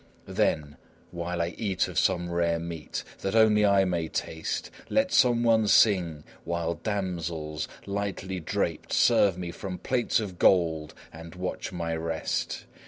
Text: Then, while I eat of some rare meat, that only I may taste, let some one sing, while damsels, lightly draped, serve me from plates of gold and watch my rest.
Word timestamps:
Then, 0.25 0.77
while 1.11 1.43
I 1.43 1.49
eat 1.59 1.87
of 1.87 1.99
some 1.99 2.31
rare 2.31 2.57
meat, 2.57 3.03
that 3.19 3.35
only 3.35 3.63
I 3.63 3.85
may 3.85 4.07
taste, 4.07 4.71
let 4.89 5.11
some 5.11 5.43
one 5.43 5.67
sing, 5.67 6.23
while 6.43 6.73
damsels, 6.73 7.67
lightly 7.85 8.39
draped, 8.39 8.91
serve 8.93 9.37
me 9.37 9.51
from 9.51 9.77
plates 9.77 10.19
of 10.19 10.39
gold 10.39 10.95
and 11.13 11.35
watch 11.35 11.71
my 11.71 11.95
rest. 11.95 12.65